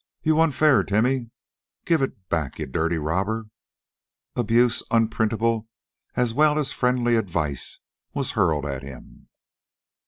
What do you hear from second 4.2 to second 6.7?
Abuse unprintable as well